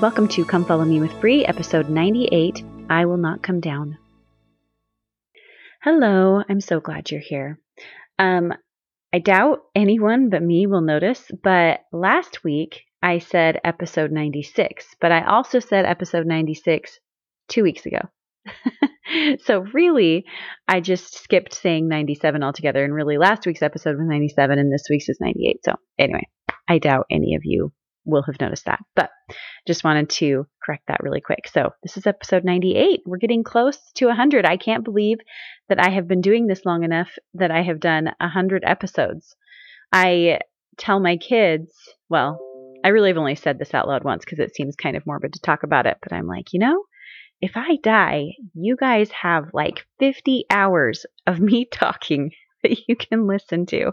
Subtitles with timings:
[0.00, 3.96] Welcome to Come Follow Me with Bree, episode 98 I Will Not Come Down.
[5.82, 7.60] Hello, I'm so glad you're here.
[8.18, 8.52] Um,
[9.12, 15.12] I doubt anyone but me will notice, but last week I said episode 96, but
[15.12, 16.98] I also said episode 96
[17.48, 18.00] two weeks ago.
[19.44, 20.24] so really,
[20.66, 24.86] I just skipped saying 97 altogether, and really last week's episode was 97, and this
[24.90, 25.64] week's is 98.
[25.64, 26.26] So anyway,
[26.68, 27.72] I doubt any of you
[28.04, 28.80] will have noticed that.
[28.94, 29.10] But
[29.66, 31.48] just wanted to correct that really quick.
[31.52, 33.00] So this is episode 98.
[33.06, 34.44] We're getting close to 100.
[34.46, 35.18] I can't believe
[35.68, 39.34] that I have been doing this long enough that I have done 100 episodes.
[39.92, 40.40] I
[40.76, 41.72] tell my kids,
[42.08, 42.38] well,
[42.84, 45.32] I really have only said this out loud once because it seems kind of morbid
[45.34, 46.84] to talk about it, but I'm like, you know,
[47.40, 52.32] if I die, you guys have like 50 hours of me talking
[52.64, 53.92] that you can listen to.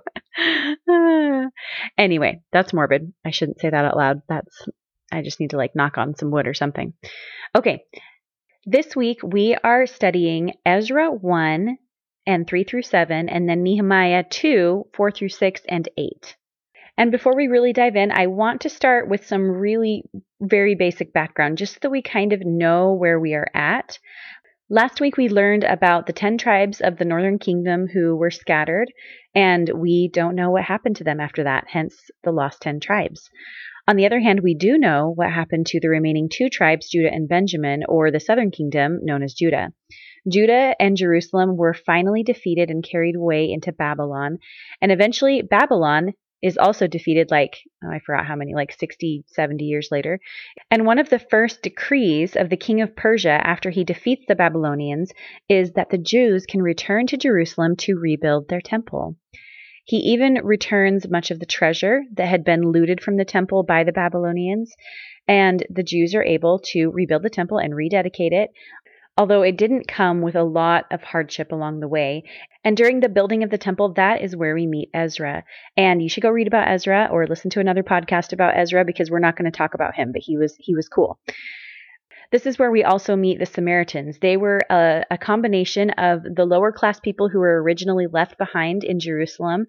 [1.98, 3.14] anyway, that's morbid.
[3.24, 4.22] I shouldn't say that out loud.
[4.28, 4.68] That's
[5.12, 6.94] I just need to like knock on some wood or something.
[7.56, 7.84] Okay.
[8.66, 11.78] This week we are studying Ezra 1
[12.28, 16.36] and 3 through 7 and then Nehemiah 2, 4 through 6 and 8.
[16.98, 20.04] And before we really dive in, I want to start with some really
[20.40, 23.98] very basic background just so we kind of know where we are at.
[24.74, 28.90] Last week, we learned about the 10 tribes of the northern kingdom who were scattered,
[29.36, 33.30] and we don't know what happened to them after that, hence the lost 10 tribes.
[33.86, 37.12] On the other hand, we do know what happened to the remaining two tribes, Judah
[37.12, 39.74] and Benjamin, or the southern kingdom known as Judah.
[40.32, 44.38] Judah and Jerusalem were finally defeated and carried away into Babylon,
[44.82, 49.64] and eventually Babylon is also defeated like oh, I forgot how many, like 60, 70
[49.64, 50.20] years later.
[50.70, 54.36] And one of the first decrees of the king of Persia after he defeats the
[54.36, 55.12] Babylonians
[55.48, 59.16] is that the Jews can return to Jerusalem to rebuild their temple.
[59.86, 63.84] He even returns much of the treasure that had been looted from the temple by
[63.84, 64.74] the Babylonians,
[65.28, 68.52] and the Jews are able to rebuild the temple and rededicate it
[69.18, 72.24] although it didn't come with a lot of hardship along the way.
[72.64, 75.44] And during the building of the temple, that is where we meet Ezra.
[75.76, 79.12] And you should go read about Ezra or listen to another podcast about Ezra because
[79.12, 81.20] we're not going to talk about him, but he was he was cool.
[82.32, 84.18] This is where we also meet the Samaritans.
[84.22, 88.86] They were a, a combination of the lower class people who were originally left behind
[88.86, 89.66] in Jerusalem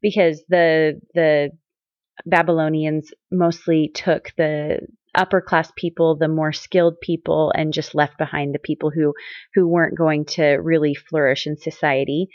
[0.00, 1.50] because the the
[2.24, 4.80] Babylonians mostly took the
[5.14, 9.14] upper class people, the more skilled people, and just left behind the people who
[9.54, 12.28] who weren't going to really flourish in society.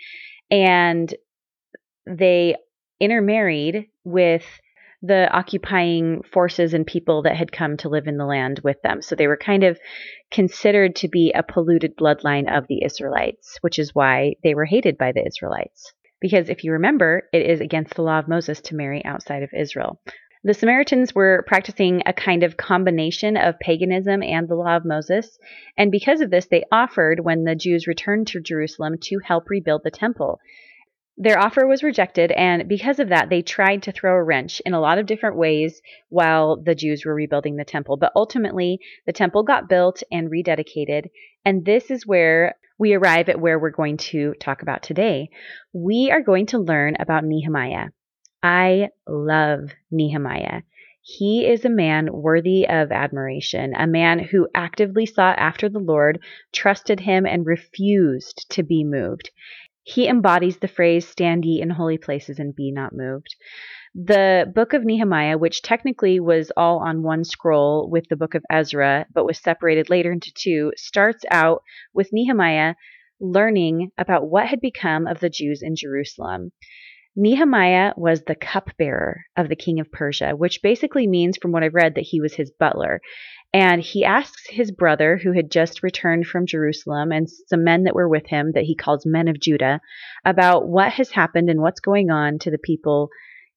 [0.50, 1.13] And
[2.06, 2.56] they
[3.00, 4.45] intermarried with
[5.01, 9.01] the occupying forces and people that had come to live in the land with them.
[9.01, 9.78] So they were kind of
[10.31, 14.97] considered to be a polluted bloodline of the Israelites, which is why they were hated
[14.97, 15.94] by the Israelites.
[16.22, 19.50] Because if you remember, it is against the law of Moses to marry outside of
[19.53, 20.00] Israel.
[20.46, 25.40] The Samaritans were practicing a kind of combination of paganism and the law of Moses,
[25.78, 29.84] and because of this, they offered, when the Jews returned to Jerusalem, to help rebuild
[29.86, 30.42] the temple.
[31.16, 34.74] Their offer was rejected, and because of that, they tried to throw a wrench in
[34.74, 37.96] a lot of different ways while the Jews were rebuilding the temple.
[37.96, 41.06] But ultimately, the temple got built and rededicated,
[41.46, 45.30] and this is where we arrive at where we're going to talk about today.
[45.72, 47.92] We are going to learn about Nehemiah.
[48.44, 50.64] I love Nehemiah.
[51.02, 56.20] He is a man worthy of admiration, a man who actively sought after the Lord,
[56.52, 59.32] trusted him, and refused to be moved.
[59.84, 63.36] He embodies the phrase, Stand ye in holy places and be not moved.
[63.96, 68.44] The book of Nehemiah, which technically was all on one scroll with the book of
[68.50, 72.76] Ezra, but was separated later into two, starts out with Nehemiah
[73.20, 76.52] learning about what had become of the Jews in Jerusalem.
[77.16, 81.75] Nehemiah was the cupbearer of the king of Persia, which basically means, from what I've
[81.75, 83.01] read, that he was his butler.
[83.53, 87.93] And he asks his brother, who had just returned from Jerusalem, and some men that
[87.93, 89.79] were with him, that he calls men of Judah,
[90.26, 93.09] about what has happened and what's going on to the people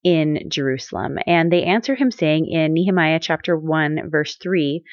[0.05, 1.19] in Jerusalem.
[1.27, 4.85] And they answer him saying in Nehemiah chapter 1, verse 3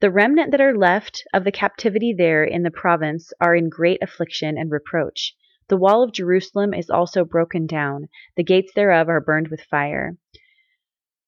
[0.00, 4.02] The remnant that are left of the captivity there in the province are in great
[4.02, 5.34] affliction and reproach.
[5.70, 10.16] The wall of Jerusalem is also broken down, the gates thereof are burned with fire.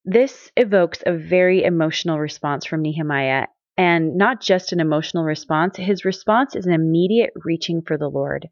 [0.05, 3.47] This evokes a very emotional response from Nehemiah,
[3.77, 8.49] and not just an emotional response, his response is an immediate reaching for the Lord.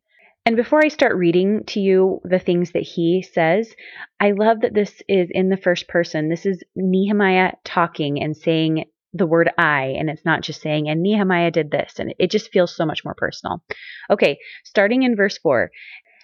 [0.46, 3.74] And before I start reading to you the things that he says,
[4.20, 6.28] I love that this is in the first person.
[6.28, 11.02] This is Nehemiah talking and saying the word I, and it's not just saying, and
[11.02, 13.62] Nehemiah did this, and it just feels so much more personal.
[14.08, 15.70] Okay, starting in verse 4.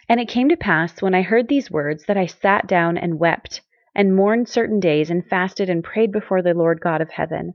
[0.09, 3.19] And it came to pass when I heard these words that I sat down and
[3.19, 3.61] wept,
[3.94, 7.55] and mourned certain days, and fasted and prayed before the Lord God of heaven.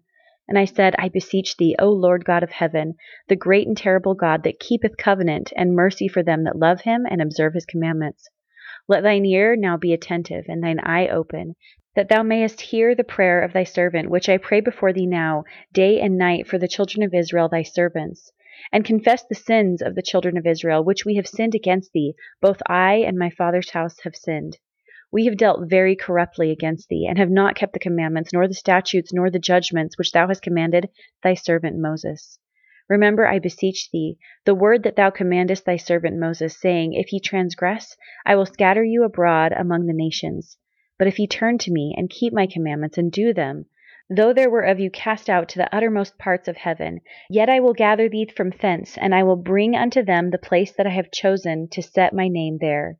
[0.50, 2.96] And I said, I beseech thee, O Lord God of heaven,
[3.30, 7.06] the great and terrible God that keepeth covenant and mercy for them that love him
[7.10, 8.30] and observe his commandments.
[8.90, 11.56] Let thine ear now be attentive, and thine eye open,
[11.96, 15.44] that thou mayest hear the prayer of thy servant, which I pray before thee now,
[15.74, 18.32] day and night, for the children of Israel thy servants,
[18.72, 22.14] and confess the sins of the children of Israel, which we have sinned against thee,
[22.40, 24.58] both I and my father's house have sinned.
[25.12, 28.54] We have dealt very corruptly against thee, and have not kept the commandments, nor the
[28.54, 30.88] statutes, nor the judgments which thou hast commanded
[31.22, 32.40] thy servant Moses.
[32.88, 37.20] Remember, I beseech thee, the word that thou commandest thy servant Moses, saying, If ye
[37.20, 40.58] transgress, I will scatter you abroad among the nations.
[41.02, 43.66] But if ye turn to me, and keep my commandments, and do them,
[44.08, 47.60] though there were of you cast out to the uttermost parts of heaven, yet I
[47.60, 50.92] will gather thee from thence, and I will bring unto them the place that I
[50.92, 53.00] have chosen to set my name there.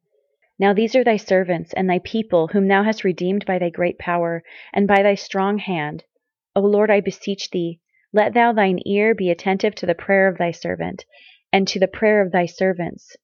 [0.58, 4.00] Now these are thy servants and thy people, whom thou hast redeemed by thy great
[4.00, 4.42] power,
[4.74, 6.04] and by thy strong hand.
[6.56, 7.82] O Lord, I beseech thee,
[8.12, 11.06] let thou thine ear be attentive to the prayer of thy servant,
[11.54, 13.16] and to the prayer of thy servants,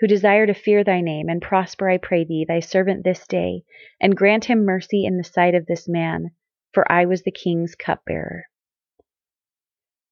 [0.00, 3.62] who desire to fear thy name, and prosper, I pray thee, thy servant this day,
[4.00, 6.30] and grant him mercy in the sight of this man,
[6.72, 8.44] for I was the king's cupbearer.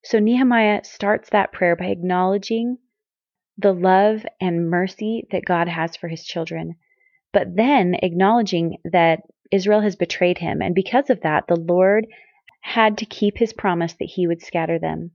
[0.05, 2.79] So Nehemiah starts that prayer by acknowledging
[3.57, 6.77] the love and mercy that God has for his children,
[7.33, 10.63] but then acknowledging that Israel has betrayed him.
[10.63, 12.07] And because of that, the Lord
[12.61, 15.13] had to keep his promise that he would scatter them.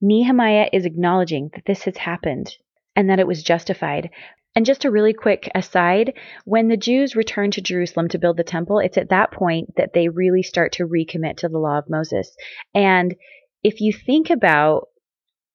[0.00, 2.54] Nehemiah is acknowledging that this has happened
[2.96, 4.10] and that it was justified.
[4.56, 6.14] And just a really quick aside
[6.46, 9.92] when the Jews return to Jerusalem to build the temple, it's at that point that
[9.92, 12.34] they really start to recommit to the law of Moses.
[12.74, 13.14] And
[13.62, 14.88] if you think about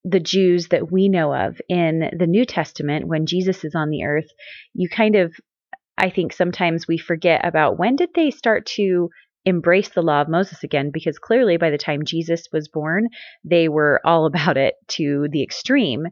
[0.04, 4.04] the Jews that we know of in the New Testament when Jesus is on the
[4.04, 4.30] earth,
[4.74, 5.34] you kind of,
[5.98, 9.10] I think sometimes we forget about when did they start to
[9.46, 13.08] embrace the law of Moses again because clearly by the time Jesus was born,
[13.44, 16.08] they were all about it to the extreme.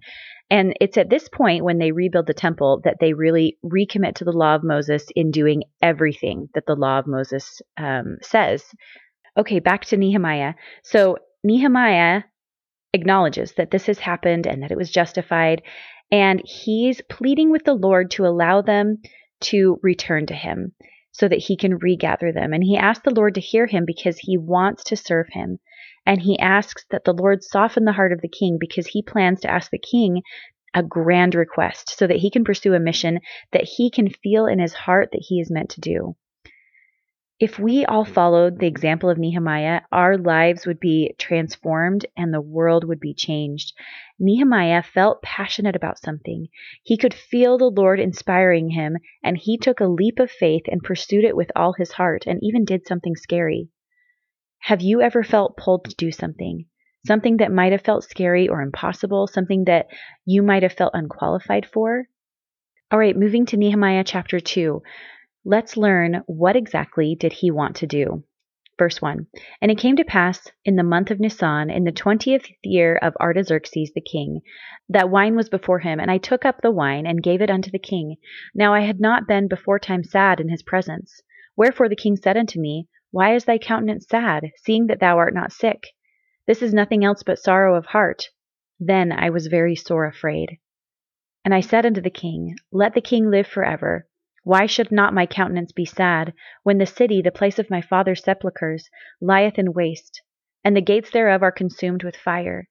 [0.52, 4.26] And it's at this point when they rebuild the temple that they really recommit to
[4.26, 8.64] the law of Moses in doing everything that the law of Moses um, says.
[9.38, 10.56] Okay, back to Nehemiah.
[10.84, 12.24] So Nehemiah
[12.94, 15.62] acknowledges that this has happened and that it was justified.
[16.12, 18.98] And he's pleading with the Lord to allow them
[19.42, 20.74] to return to him
[21.12, 22.54] so that he can regather them.
[22.54, 25.60] And he asks the Lord to hear him because he wants to serve him.
[26.06, 29.42] And he asks that the Lord soften the heart of the king because he plans
[29.42, 30.22] to ask the king
[30.74, 33.20] a grand request so that he can pursue a mission
[33.52, 36.16] that he can feel in his heart that he is meant to do.
[37.40, 38.12] If we all hmm.
[38.12, 43.14] followed the example of Nehemiah, our lives would be transformed and the world would be
[43.14, 43.74] changed.
[44.20, 46.50] Nehemiah felt passionate about something.
[46.84, 50.84] He could feel the Lord inspiring him, and he took a leap of faith and
[50.84, 53.70] pursued it with all his heart and even did something scary.
[54.60, 56.66] Have you ever felt pulled to do something?
[57.06, 59.88] Something that might have felt scary or impossible, something that
[60.26, 62.08] you might have felt unqualified for?
[62.92, 64.82] All right, moving to Nehemiah chapter 2.
[65.46, 68.24] Let's learn what exactly did he want to do.
[68.78, 69.28] Verse 1
[69.62, 73.16] And it came to pass in the month of Nisan, in the twentieth year of
[73.18, 74.42] Artaxerxes the king,
[74.88, 77.72] that wine was before him, and I took up the wine and gave it unto
[77.72, 78.18] the king.
[78.56, 81.22] Now I had not been beforetime sad in his presence.
[81.58, 85.34] Wherefore the king said unto me, Why is thy countenance sad, seeing that thou art
[85.34, 85.88] not sick?
[86.46, 88.30] This is nothing else but sorrow of heart.
[88.80, 90.60] Then I was very sore afraid.
[91.44, 94.08] And I said unto the king, Let the king live for ever.
[94.44, 98.24] Why should not my countenance be sad, when the city, the place of my father's
[98.24, 98.90] sepulchres,
[99.20, 100.22] lieth in waste,
[100.64, 102.70] and the gates thereof are consumed with fire?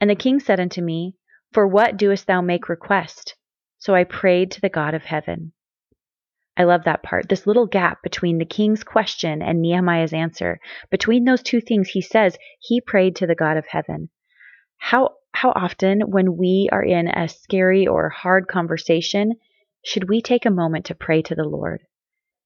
[0.00, 1.14] And the king said unto me,
[1.52, 3.36] For what doest thou make request?
[3.78, 5.52] So I prayed to the God of heaven.
[6.56, 7.28] I love that part.
[7.28, 10.60] This little gap between the king's question and Nehemiah's answer.
[10.90, 14.10] Between those two things, he says he prayed to the God of heaven.
[14.78, 19.34] How how often when we are in a scary or hard conversation
[19.84, 21.82] should we take a moment to pray to the Lord?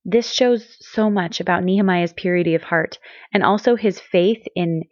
[0.05, 2.99] This shows so much about Nehemiah's purity of heart
[3.33, 4.85] and also his faith in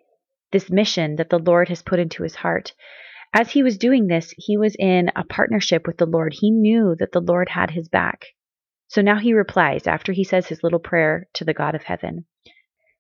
[0.53, 2.75] this mission that the Lord has put into his heart.
[3.33, 6.35] As he was doing this, he was in a partnership with the Lord.
[6.35, 8.27] He knew that the Lord had his back.
[8.89, 12.25] So now he replies after he says his little prayer to the God of heaven.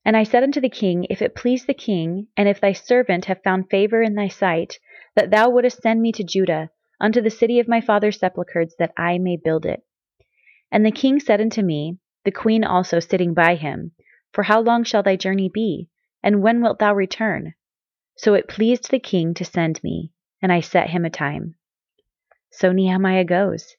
[0.05, 3.25] And I said unto the king, If it please the king, and if thy servant
[3.27, 4.79] have found favor in thy sight,
[5.15, 8.93] that thou wouldest send me to Judah, unto the city of my father's sepulchres, that
[8.97, 9.83] I may build it.
[10.71, 13.93] And the king said unto me, the queen also sitting by him,
[14.33, 15.89] For how long shall thy journey be?
[16.23, 17.55] And when wilt thou return?
[18.17, 20.11] So it pleased the king to send me,
[20.43, 21.55] and I set him a time.
[22.51, 23.77] So Nehemiah goes.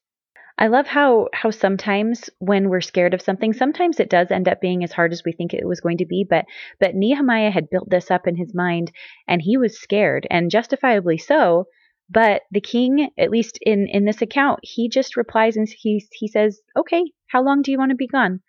[0.60, 4.60] I love how how sometimes when we're scared of something, sometimes it does end up
[4.60, 6.46] being as hard as we think it was going to be, but
[6.80, 8.92] but Nehemiah had built this up in his mind
[9.28, 11.68] and he was scared and justifiably so.
[12.10, 16.28] But the king, at least in in this account, he just replies and he he
[16.28, 18.42] says, "Okay, how long do you want to be gone?"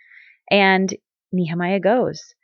[0.50, 0.94] And
[1.30, 2.34] Nehemiah goes.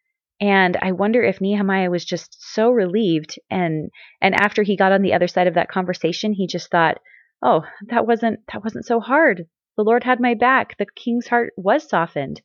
[0.41, 3.91] And I wonder if Nehemiah was just so relieved and
[4.21, 6.99] and after he got on the other side of that conversation, he just thought,
[7.41, 9.47] "Oh, that wasn't that wasn't so hard.
[9.77, 10.77] The Lord had my back.
[10.79, 12.41] The king's heart was softened,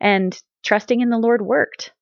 [0.00, 1.92] and trusting in the Lord worked.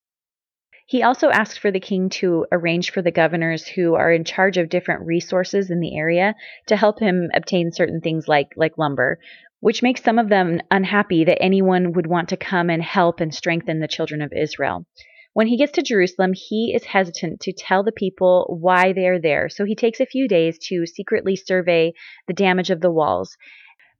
[0.86, 4.58] He also asked for the king to arrange for the governors who are in charge
[4.58, 6.34] of different resources in the area
[6.66, 9.18] to help him obtain certain things like like lumber,
[9.60, 13.34] which makes some of them unhappy that anyone would want to come and help and
[13.34, 14.86] strengthen the children of Israel.
[15.32, 19.18] When he gets to Jerusalem, he is hesitant to tell the people why they are
[19.18, 21.92] there, so he takes a few days to secretly survey
[22.28, 23.36] the damage of the walls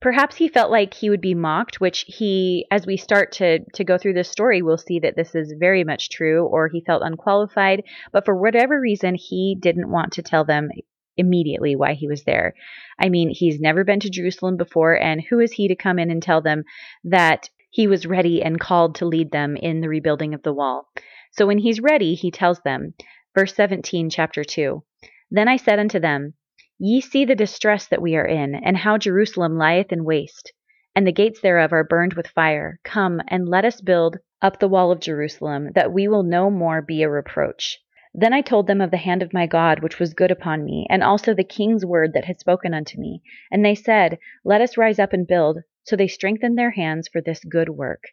[0.05, 3.85] Perhaps he felt like he would be mocked, which he, as we start to, to
[3.85, 7.03] go through this story, we'll see that this is very much true, or he felt
[7.03, 7.83] unqualified.
[8.13, 10.69] But for whatever reason, he didn't want to tell them
[11.17, 12.53] immediately why he was there.
[12.99, 16.11] I mean, he's never been to Jerusalem before, and who is he to come in
[16.11, 16.65] and tell them
[17.05, 20.87] that he was ready and called to lead them in the rebuilding of the wall?
[21.33, 22.93] So when he's ready, he tells them.
[23.35, 24.85] Verse 17, chapter 2.
[25.31, 26.35] Then I said unto them,
[26.79, 30.53] Ye see the distress that we are in, and how Jerusalem lieth in waste,
[30.95, 32.81] and the gates thereof are burned with fire.
[32.83, 36.83] Come, and let us build up the wall of Jerusalem, that we will no more
[36.83, 37.79] be a reproach.
[38.13, 40.87] Then I told them of the hand of my God, which was good upon me,
[40.91, 43.23] and also the king's word that had spoken unto me.
[43.51, 45.59] And they said, Let us rise up and build.
[45.85, 48.05] So they strengthened their hands for this good work.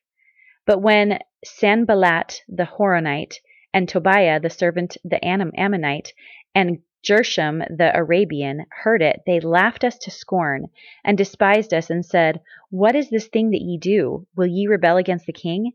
[0.68, 3.36] But when Sanballat the Horonite,
[3.74, 6.14] and Tobiah the servant the Ammonite,
[6.54, 10.70] and Geshem the Arabian heard it, they laughed us to scorn,
[11.04, 14.28] and despised us, and said, What is this thing that ye do?
[14.36, 15.74] Will ye rebel against the king?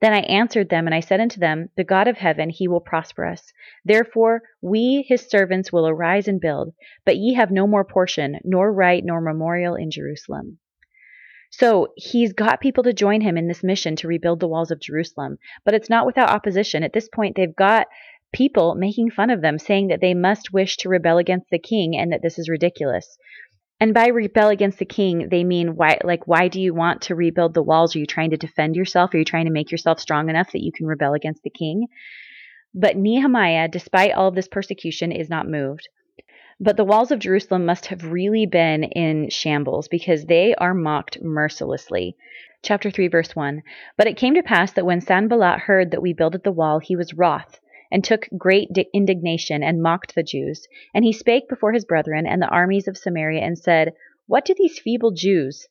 [0.00, 2.80] Then I answered them, and I said unto them, The God of heaven, he will
[2.80, 3.52] prosper us.
[3.84, 8.72] Therefore we his servants will arise and build, but ye have no more portion, nor
[8.72, 10.58] right, nor memorial in Jerusalem.
[11.50, 14.80] So he's got people to join him in this mission to rebuild the walls of
[14.80, 16.82] Jerusalem, but it's not without opposition.
[16.82, 17.86] At this point, they've got
[18.32, 21.96] people making fun of them, saying that they must wish to rebel against the king
[21.96, 23.16] and that this is ridiculous.
[23.80, 27.14] And by rebel against the king, they mean why like why do you want to
[27.14, 27.94] rebuild the walls?
[27.94, 29.14] Are you trying to defend yourself?
[29.14, 31.86] Are you trying to make yourself strong enough that you can rebel against the king?
[32.74, 35.88] But Nehemiah, despite all of this persecution, is not moved.
[36.60, 41.22] But the walls of Jerusalem must have really been in shambles because they are mocked
[41.22, 42.16] mercilessly.
[42.64, 43.62] Chapter 3, verse 1.
[43.96, 46.96] But it came to pass that when Sanballat heard that we builded the wall, he
[46.96, 50.66] was wroth and took great indignation and mocked the Jews.
[50.94, 53.94] And he spake before his brethren and the armies of Samaria and said,
[54.26, 55.68] What do these feeble Jews?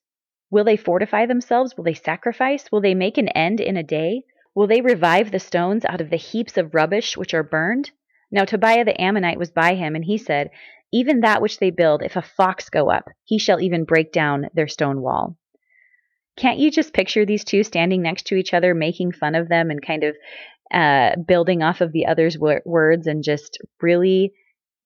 [0.49, 1.75] Will they fortify themselves?
[1.75, 2.71] Will they sacrifice?
[2.71, 4.23] Will they make an end in a day?
[4.55, 7.91] Will they revive the stones out of the heaps of rubbish which are burned?
[8.31, 10.49] Now Tobiah the Ammonite was by him, and he said,
[10.91, 14.49] Even that which they build, if a fox go up, he shall even break down
[14.53, 15.37] their stone wall.
[16.37, 19.71] Can't you just picture these two standing next to each other, making fun of them
[19.71, 20.15] and kind of
[20.73, 24.33] uh, building off of the other's words and just really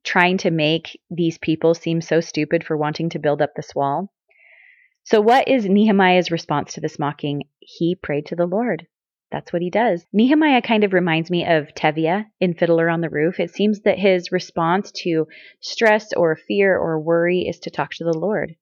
[0.03, 4.11] trying to make these people seem so stupid for wanting to build up this wall.
[5.03, 7.43] So, what is Nehemiah's response to this mocking?
[7.59, 8.87] He prayed to the Lord.
[9.31, 10.05] That's what he does.
[10.11, 13.39] Nehemiah kind of reminds me of Tevye in Fiddler on the Roof.
[13.39, 15.27] It seems that his response to
[15.61, 18.55] stress or fear or worry is to talk to the Lord.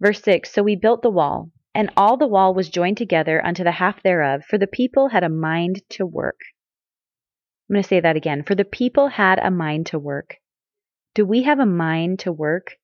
[0.00, 3.64] Verse 6 So we built the wall, and all the wall was joined together unto
[3.64, 6.40] the half thereof, for the people had a mind to work.
[7.68, 8.42] I'm going to say that again.
[8.42, 10.36] For the people had a mind to work.
[11.14, 12.76] Do we have a mind to work?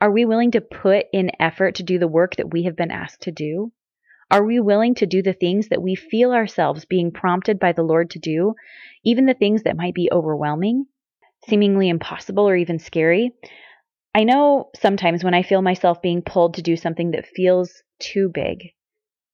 [0.00, 2.90] Are we willing to put in effort to do the work that we have been
[2.90, 3.72] asked to do?
[4.30, 7.82] Are we willing to do the things that we feel ourselves being prompted by the
[7.82, 8.54] Lord to do,
[9.04, 10.86] even the things that might be overwhelming,
[11.48, 13.32] seemingly impossible, or even scary?
[14.14, 18.30] I know sometimes when I feel myself being pulled to do something that feels too
[18.32, 18.70] big.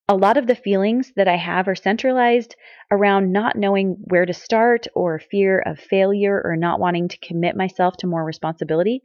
[0.08, 2.56] A lot of the feelings that I have are centralized
[2.90, 7.54] around not knowing where to start, or fear of failure, or not wanting to commit
[7.56, 9.02] myself to more responsibility,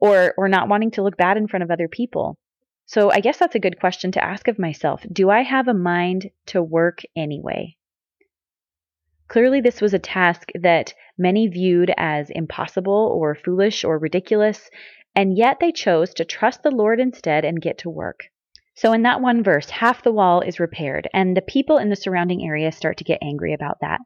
[0.00, 2.38] or, or not wanting to look bad in front of other people.
[2.86, 5.04] So I guess that's a good question to ask of myself.
[5.12, 7.76] Do I have a mind to work anyway?
[9.28, 14.70] Clearly, this was a task that many viewed as impossible or foolish or ridiculous,
[15.14, 18.30] and yet they chose to trust the Lord instead and get to work.
[18.74, 21.96] So, in that one verse, half the wall is repaired, and the people in the
[21.96, 24.00] surrounding area start to get angry about that.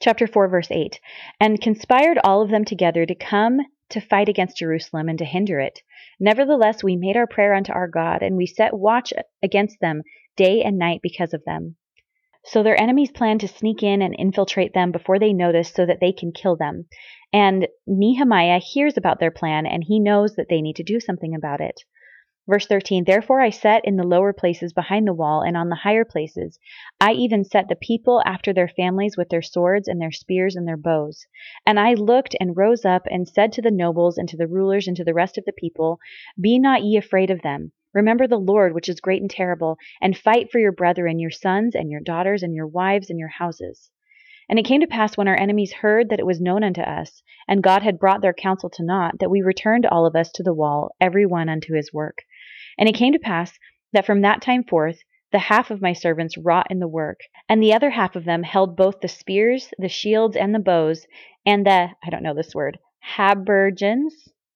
[0.00, 1.00] Chapter 4, verse 8
[1.40, 5.60] And conspired all of them together to come to fight against Jerusalem and to hinder
[5.60, 5.80] it.
[6.18, 10.02] Nevertheless, we made our prayer unto our God, and we set watch against them
[10.36, 11.76] day and night because of them.
[12.44, 16.00] So their enemies plan to sneak in and infiltrate them before they notice so that
[16.00, 16.86] they can kill them.
[17.32, 21.34] And Nehemiah hears about their plan and he knows that they need to do something
[21.34, 21.80] about it.
[22.48, 25.76] Verse 13 Therefore I set in the lower places behind the wall and on the
[25.76, 26.58] higher places.
[27.00, 30.66] I even set the people after their families with their swords and their spears and
[30.66, 31.24] their bows.
[31.64, 34.88] And I looked and rose up and said to the nobles and to the rulers
[34.88, 36.00] and to the rest of the people,
[36.40, 37.70] Be not ye afraid of them.
[37.94, 41.76] Remember the Lord, which is great and terrible, and fight for your brethren, your sons
[41.76, 43.90] and your daughters, and your wives and your houses.
[44.52, 47.22] And it came to pass when our enemies heard that it was known unto us,
[47.48, 50.42] and God had brought their counsel to naught, that we returned all of us to
[50.42, 52.18] the wall, every one unto his work.
[52.76, 53.58] And it came to pass
[53.94, 54.98] that from that time forth,
[55.30, 58.42] the half of my servants wrought in the work, and the other half of them
[58.42, 61.06] held both the spears, the shields, and the bows,
[61.46, 62.78] and the, I don't know this word,
[63.16, 64.12] habergeons,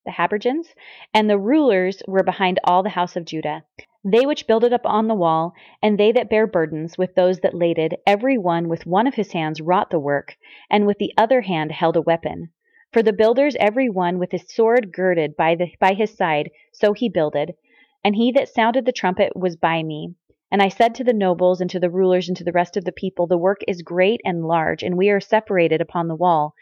[0.07, 0.73] the habergeons,
[1.13, 3.63] and the rulers were behind all the house of Judah.
[4.03, 7.53] They which builded up on the wall, and they that bare burdens with those that
[7.53, 10.37] laded, every one with one of his hands wrought the work,
[10.69, 12.49] and with the other hand held a weapon.
[12.93, 16.93] For the builders every one with his sword girded by, the, by his side, so
[16.93, 17.53] he builded.
[18.01, 20.15] And he that sounded the trumpet was by me.
[20.49, 22.85] And I said to the nobles and to the rulers and to the rest of
[22.85, 26.55] the people, The work is great and large, and we are separated upon the wall,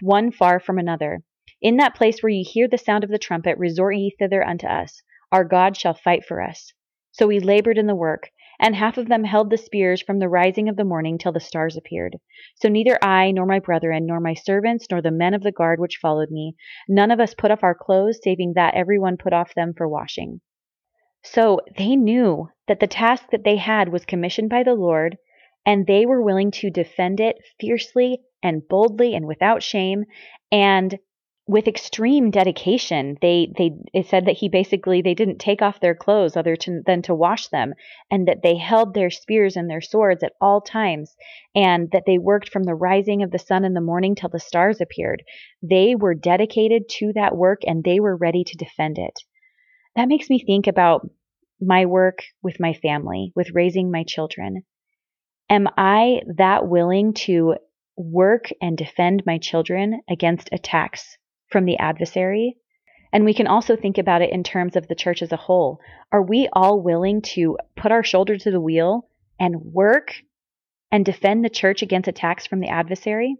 [0.00, 1.24] one far from another.
[1.62, 4.66] In that place where ye hear the sound of the trumpet, resort ye thither unto
[4.66, 5.00] us.
[5.30, 6.72] Our God shall fight for us.
[7.12, 10.28] So we labored in the work, and half of them held the spears from the
[10.28, 12.16] rising of the morning till the stars appeared.
[12.56, 15.78] So neither I, nor my brethren, nor my servants, nor the men of the guard
[15.78, 16.56] which followed me,
[16.88, 19.88] none of us put off our clothes, saving that every one put off them for
[19.88, 20.40] washing.
[21.22, 25.16] So they knew that the task that they had was commissioned by the Lord,
[25.64, 30.06] and they were willing to defend it fiercely and boldly and without shame.
[30.50, 30.98] And
[31.48, 33.18] with extreme dedication.
[33.20, 36.82] They they it said that he basically they didn't take off their clothes other to,
[36.86, 37.74] than to wash them,
[38.10, 41.16] and that they held their spears and their swords at all times,
[41.54, 44.38] and that they worked from the rising of the sun in the morning till the
[44.38, 45.22] stars appeared.
[45.62, 49.18] They were dedicated to that work and they were ready to defend it.
[49.96, 51.08] That makes me think about
[51.60, 54.62] my work with my family, with raising my children.
[55.50, 57.56] Am I that willing to
[57.96, 61.18] work and defend my children against attacks
[61.52, 62.56] from the adversary.
[63.12, 65.80] And we can also think about it in terms of the church as a whole.
[66.10, 70.14] Are we all willing to put our shoulder to the wheel and work
[70.90, 73.36] and defend the church against attacks from the adversary?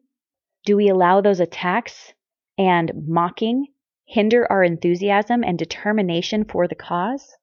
[0.66, 2.12] Do we allow those attacks
[2.58, 3.66] and mocking
[4.04, 7.36] hinder our enthusiasm and determination for the cause?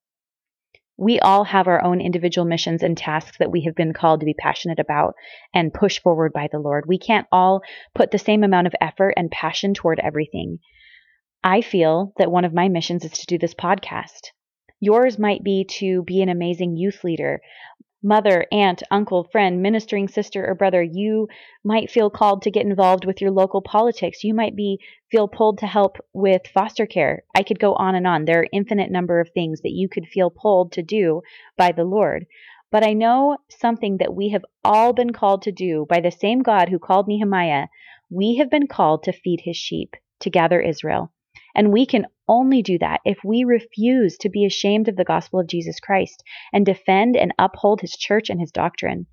[1.02, 4.26] We all have our own individual missions and tasks that we have been called to
[4.26, 5.16] be passionate about
[5.54, 6.84] and push forward by the Lord.
[6.88, 7.62] We can't all
[7.96, 10.60] put the same amount of effort and passion toward everything.
[11.42, 14.32] I feel that one of my missions is to do this podcast.
[14.82, 17.40] Yours might be to be an amazing youth leader,
[18.02, 21.28] mother, aunt, uncle, friend, ministering sister, or brother, you
[21.64, 24.24] might feel called to get involved with your local politics.
[24.24, 24.80] You might be
[25.12, 27.24] feel pulled to help with foster care.
[27.36, 28.26] I could go on and on.
[28.26, 31.22] There are infinite number of things that you could feel pulled to do
[31.58, 32.26] by the Lord.
[32.72, 36.42] But I know something that we have all been called to do by the same
[36.42, 37.68] God who called Nehemiah.
[38.10, 41.12] We have been called to feed his sheep, to gather Israel.
[41.60, 45.42] And we can only do that if we refuse to be ashamed of the gospel
[45.42, 49.08] of Jesus Christ and defend and uphold his church and his doctrine.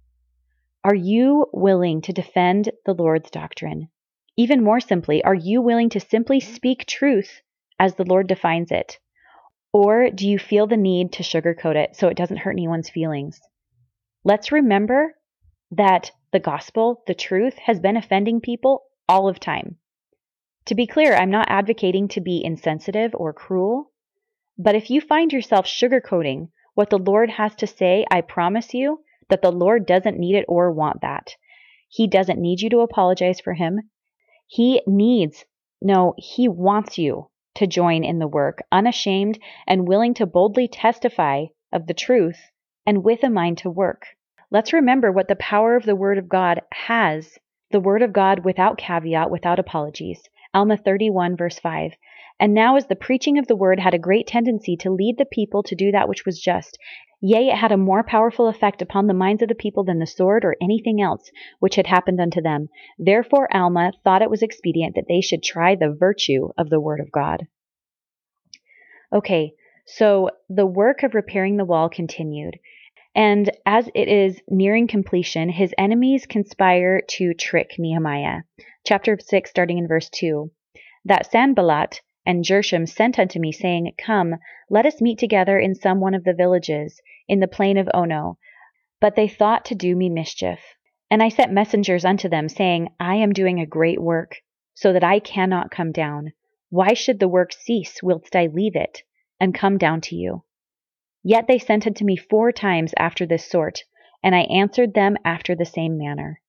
[0.84, 3.88] Are you willing to defend the Lord's doctrine?
[4.36, 6.54] Even more simply, are you willing to simply mm-hmm.
[6.54, 7.40] speak truth
[7.80, 8.96] as the Lord defines it?
[9.72, 13.40] Or do you feel the need to sugarcoat it so it doesn't hurt anyone's feelings?
[14.22, 15.16] Let's remember
[15.72, 19.78] that the gospel, the truth, has been offending people all of time.
[20.66, 23.92] To be clear, I'm not advocating to be insensitive or cruel,
[24.58, 29.04] but if you find yourself sugarcoating what the Lord has to say, I promise you
[29.28, 31.36] that the Lord doesn't need it or want that.
[31.88, 33.90] He doesn't need you to apologize for him.
[34.48, 35.44] He needs,
[35.80, 41.46] no, he wants you to join in the work, unashamed and willing to boldly testify
[41.72, 42.40] of the truth
[42.84, 44.06] and with a mind to work.
[44.50, 47.38] Let's remember what the power of the Word of God has
[47.70, 50.22] the Word of God without caveat, without apologies.
[50.56, 51.92] Alma 31, verse 5.
[52.40, 55.26] And now, as the preaching of the word had a great tendency to lead the
[55.26, 56.78] people to do that which was just,
[57.20, 60.06] yea, it had a more powerful effect upon the minds of the people than the
[60.06, 62.70] sword or anything else which had happened unto them.
[62.98, 67.00] Therefore, Alma thought it was expedient that they should try the virtue of the word
[67.00, 67.46] of God.
[69.12, 69.52] Okay,
[69.84, 72.58] so the work of repairing the wall continued.
[73.16, 78.42] And as it is nearing completion, his enemies conspire to trick Nehemiah
[78.84, 80.50] chapter 6, starting in verse 2,
[81.06, 84.36] that Sanballat and Geshem sent unto me, saying, Come,
[84.68, 88.38] let us meet together in some one of the villages in the plain of Ono.
[89.00, 90.60] But they thought to do me mischief.
[91.10, 94.42] And I sent messengers unto them, saying, I am doing a great work,
[94.74, 96.32] so that I cannot come down.
[96.68, 99.04] Why should the work cease whilst I leave it,
[99.40, 100.42] and come down to you?
[101.28, 103.82] Yet they sent unto me four times after this sort,
[104.22, 106.40] and I answered them after the same manner.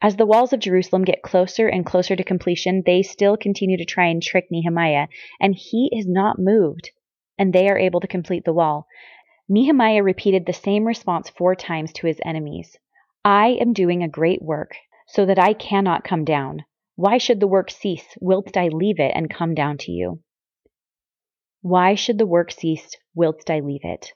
[0.00, 3.84] As the walls of Jerusalem get closer and closer to completion, they still continue to
[3.84, 5.08] try and trick Nehemiah,
[5.38, 6.92] and he is not moved,
[7.36, 8.86] and they are able to complete the wall.
[9.50, 12.78] Nehemiah repeated the same response four times to his enemies
[13.22, 14.76] I am doing a great work,
[15.08, 16.64] so that I cannot come down.
[16.96, 20.22] Why should the work cease, whilst I leave it and come down to you?
[21.62, 24.12] Why should the work cease, whilst I leave it?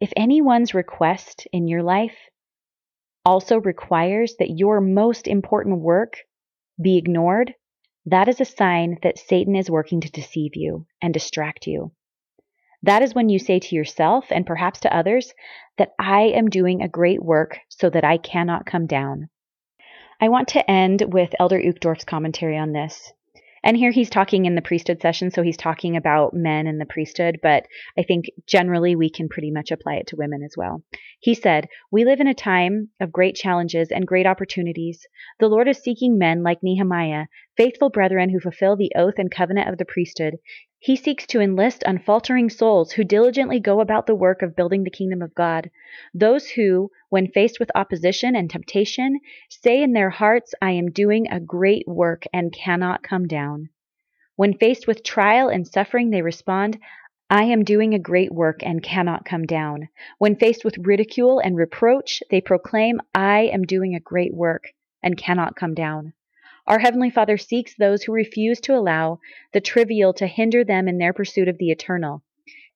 [0.00, 2.16] If anyone's request in your life
[3.24, 6.18] also requires that your most important work
[6.80, 7.54] be ignored,
[8.06, 11.92] that is a sign that Satan is working to deceive you and distract you.
[12.82, 15.34] That is when you say to yourself and perhaps to others
[15.78, 19.30] that I am doing a great work so that I cannot come down.
[20.20, 23.12] I want to end with Elder Uchtdorf's commentary on this.
[23.62, 26.86] And here he's talking in the priesthood session, so he's talking about men in the
[26.86, 27.66] priesthood, but
[27.98, 30.82] I think generally we can pretty much apply it to women as well.
[31.20, 35.06] He said, We live in a time of great challenges and great opportunities.
[35.40, 39.68] The Lord is seeking men like Nehemiah, faithful brethren who fulfill the oath and covenant
[39.68, 40.36] of the priesthood.
[40.80, 44.90] He seeks to enlist unfaltering souls who diligently go about the work of building the
[44.90, 45.70] kingdom of God.
[46.14, 51.26] Those who, when faced with opposition and temptation, say in their hearts, I am doing
[51.28, 53.70] a great work and cannot come down.
[54.36, 56.78] When faced with trial and suffering, they respond,
[57.28, 59.88] I am doing a great work and cannot come down.
[60.18, 65.16] When faced with ridicule and reproach, they proclaim, I am doing a great work and
[65.16, 66.12] cannot come down.
[66.68, 69.20] Our Heavenly Father seeks those who refuse to allow
[69.54, 72.22] the trivial to hinder them in their pursuit of the eternal.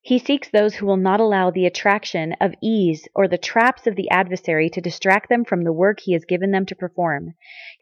[0.00, 3.94] He seeks those who will not allow the attraction of ease or the traps of
[3.94, 7.34] the adversary to distract them from the work he has given them to perform.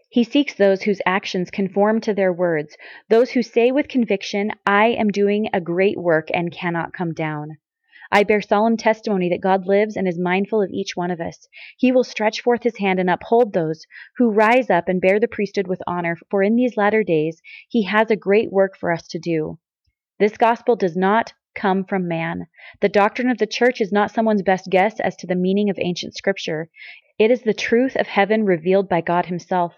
[0.08, 2.76] He seeks those whose actions conform to their words,
[3.08, 7.58] those who say with conviction, I am doing a great work and cannot come down.
[8.12, 11.46] I bear solemn testimony that God lives and is mindful of each one of us.
[11.76, 15.28] He will stretch forth his hand and uphold those who rise up and bear the
[15.28, 19.06] priesthood with honor, for in these latter days he has a great work for us
[19.08, 19.58] to do.
[20.18, 22.46] This gospel does not come from man.
[22.80, 25.78] The doctrine of the church is not someone's best guess as to the meaning of
[25.78, 26.68] ancient scripture.
[27.18, 29.74] It is the truth of heaven revealed by God himself.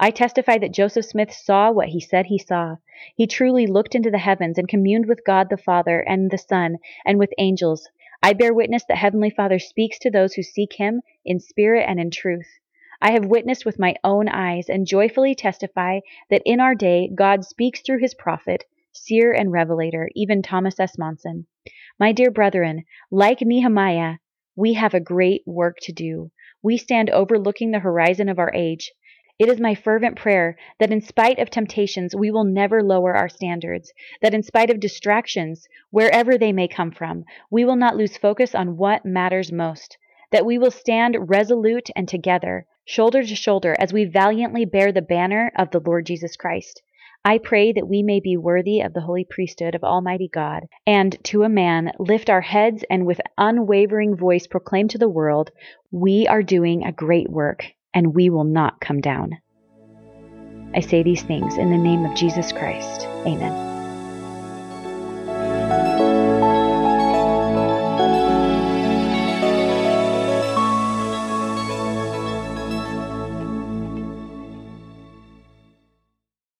[0.00, 2.76] I testify that Joseph Smith saw what he said he saw.
[3.14, 6.78] He truly looked into the heavens and communed with God the Father and the Son
[7.04, 7.88] and with angels.
[8.22, 12.00] I bear witness that Heavenly Father speaks to those who seek him in spirit and
[12.00, 12.48] in truth.
[13.00, 17.44] I have witnessed with my own eyes and joyfully testify that in our day God
[17.44, 20.98] speaks through his prophet, seer, and revelator, even Thomas S.
[20.98, 21.46] Monson.
[22.00, 24.16] My dear brethren, like Nehemiah,
[24.56, 26.30] we have a great work to do.
[26.62, 28.92] We stand overlooking the horizon of our age.
[29.38, 33.28] It is my fervent prayer that in spite of temptations, we will never lower our
[33.28, 38.16] standards, that in spite of distractions, wherever they may come from, we will not lose
[38.16, 39.98] focus on what matters most,
[40.30, 45.02] that we will stand resolute and together, shoulder to shoulder, as we valiantly bear the
[45.02, 46.80] banner of the Lord Jesus Christ.
[47.22, 51.22] I pray that we may be worthy of the holy priesthood of Almighty God, and
[51.24, 55.50] to a man lift our heads and with unwavering voice proclaim to the world,
[55.90, 57.66] We are doing a great work
[57.96, 59.38] and we will not come down.
[60.74, 63.06] I say these things in the name of Jesus Christ.
[63.26, 63.75] Amen.